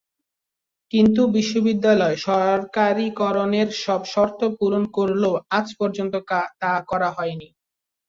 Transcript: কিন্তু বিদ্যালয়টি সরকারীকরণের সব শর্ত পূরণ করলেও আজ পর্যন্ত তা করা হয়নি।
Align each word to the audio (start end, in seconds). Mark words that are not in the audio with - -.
কিন্তু 0.93 1.21
বিদ্যালয়টি 1.65 2.21
সরকারীকরণের 2.25 3.69
সব 3.83 4.01
শর্ত 4.13 4.39
পূরণ 4.57 4.83
করলেও 4.97 5.33
আজ 5.57 5.67
পর্যন্ত 5.79 6.13
তা 6.61 6.73
করা 6.89 7.09
হয়নি। 7.17 7.47